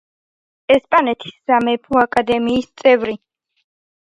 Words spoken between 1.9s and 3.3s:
აკადემიის წევრი.